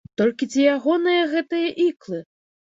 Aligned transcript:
Толькі 0.19 0.47
ці 0.53 0.65
ягоныя 0.75 1.29
гэтыя 1.35 1.69
іклы? 1.87 2.27